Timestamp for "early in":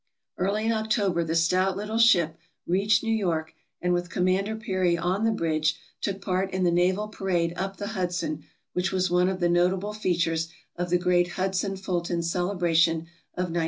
0.39-0.71